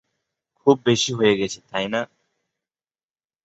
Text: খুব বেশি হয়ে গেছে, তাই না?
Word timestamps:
খুব 0.67 0.77
বেশি 0.85 1.11
হয়ে 1.13 1.33
গেছে, 1.37 1.59
তাই 1.69 1.85
না? 1.93 2.01